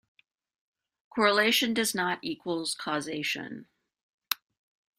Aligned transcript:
Correlation 1.11 1.75
does 1.75 1.93
not 1.93 2.17
equals 2.23 2.73
causation. 2.73 3.67